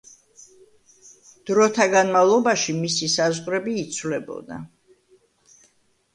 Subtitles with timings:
[1.49, 4.61] დროთა განმავლობაში მისი საზღვრები იცვლებოდა.